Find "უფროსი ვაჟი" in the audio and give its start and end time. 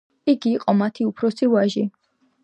1.09-1.85